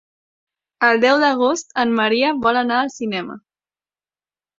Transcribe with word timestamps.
El 0.85 1.01
deu 1.03 1.19
d'agost 1.23 1.75
en 1.83 1.93
Maria 1.99 2.31
vol 2.47 2.59
anar 2.63 2.79
al 2.85 2.91
cinema. 2.95 3.37